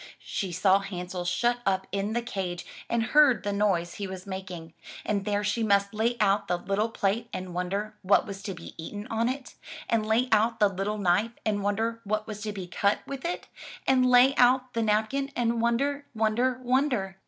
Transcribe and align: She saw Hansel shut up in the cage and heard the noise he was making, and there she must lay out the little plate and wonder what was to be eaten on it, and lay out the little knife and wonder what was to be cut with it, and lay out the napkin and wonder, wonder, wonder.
She 0.23 0.51
saw 0.51 0.79
Hansel 0.79 1.25
shut 1.25 1.59
up 1.63 1.85
in 1.91 2.13
the 2.13 2.23
cage 2.23 2.65
and 2.89 3.03
heard 3.13 3.43
the 3.43 3.53
noise 3.53 3.93
he 3.93 4.07
was 4.07 4.25
making, 4.25 4.73
and 5.05 5.25
there 5.25 5.43
she 5.43 5.61
must 5.61 5.93
lay 5.93 6.17
out 6.19 6.47
the 6.47 6.57
little 6.57 6.89
plate 6.89 7.29
and 7.31 7.53
wonder 7.53 7.93
what 8.01 8.25
was 8.25 8.41
to 8.41 8.55
be 8.55 8.73
eaten 8.83 9.05
on 9.11 9.29
it, 9.29 9.53
and 9.87 10.03
lay 10.03 10.27
out 10.31 10.59
the 10.59 10.69
little 10.69 10.97
knife 10.97 11.33
and 11.45 11.61
wonder 11.61 12.01
what 12.03 12.25
was 12.25 12.41
to 12.41 12.51
be 12.51 12.65
cut 12.65 13.01
with 13.05 13.23
it, 13.23 13.47
and 13.85 14.09
lay 14.09 14.33
out 14.37 14.73
the 14.73 14.81
napkin 14.81 15.31
and 15.35 15.61
wonder, 15.61 16.05
wonder, 16.15 16.59
wonder. 16.63 17.17